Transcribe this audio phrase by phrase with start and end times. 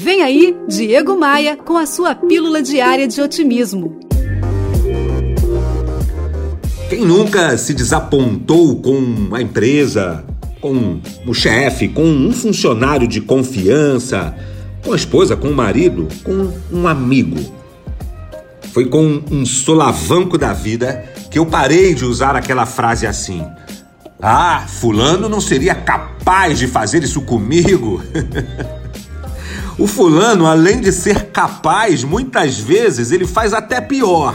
[0.00, 3.98] Vem aí, Diego Maia, com a sua pílula diária de otimismo.
[6.88, 10.24] Quem nunca se desapontou com a empresa,
[10.60, 14.36] com o chefe, com um funcionário de confiança,
[14.84, 17.36] com a esposa, com o marido, com um amigo?
[18.72, 23.44] Foi com um solavanco da vida que eu parei de usar aquela frase assim.
[24.22, 28.00] Ah, Fulano não seria capaz de fazer isso comigo.
[29.78, 34.34] O fulano, além de ser capaz, muitas vezes ele faz até pior.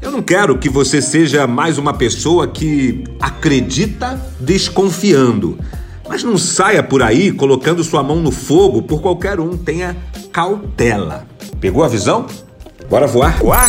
[0.00, 5.58] Eu não quero que você seja mais uma pessoa que acredita desconfiando.
[6.08, 9.58] Mas não saia por aí colocando sua mão no fogo por qualquer um.
[9.58, 9.94] Tenha
[10.32, 11.26] cautela.
[11.60, 12.26] Pegou a visão?
[12.88, 13.38] Bora voar?
[13.38, 13.68] Voar?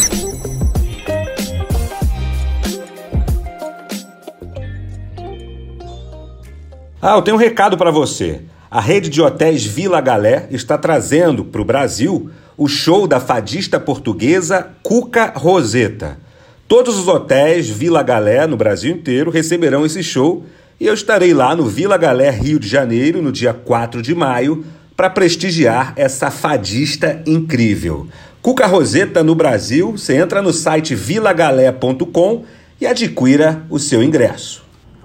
[7.01, 8.41] Ah, eu tenho um recado para você.
[8.69, 13.79] A rede de hotéis Vila Galé está trazendo para o Brasil o show da fadista
[13.79, 16.17] portuguesa Cuca Roseta.
[16.67, 20.45] Todos os hotéis Vila Galé no Brasil inteiro receberão esse show
[20.77, 24.65] e eu estarei lá no Vila Galé, Rio de Janeiro, no dia 4 de maio,
[24.97, 28.07] para prestigiar essa fadista incrível.
[28.41, 32.43] Cuca Roseta no Brasil, você entra no site vilagalé.com
[32.81, 34.66] e adquira o seu ingresso.